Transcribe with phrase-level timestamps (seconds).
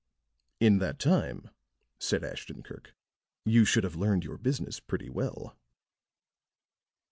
[0.59, 1.51] "In that time,"
[1.99, 2.95] said Ashton Kirk,
[3.45, 5.55] "you should have learned your business pretty well."